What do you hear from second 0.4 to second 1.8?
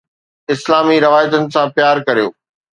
اسلامي روايتن سان